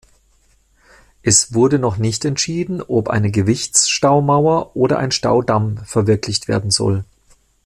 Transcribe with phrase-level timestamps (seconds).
[1.21, 7.05] Es wurde noch nicht entschieden, ob eine Gewichtsstaumauer oder ein Staudamm verwirklicht werden soll.